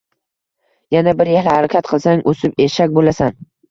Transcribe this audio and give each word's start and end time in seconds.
Yana 0.95 1.13
bir 1.21 1.31
yil 1.33 1.51
harakat 1.51 1.93
qilsang, 1.95 2.27
o‘sib 2.35 2.69
Eshak 2.69 3.01
bo‘lasan. 3.01 3.43